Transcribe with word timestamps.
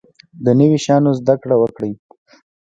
د 0.45 0.47
نوي 0.59 0.77
شیانو 0.85 1.11
زده 1.19 1.35
کړه 1.41 1.55
وکړئ 1.59 1.91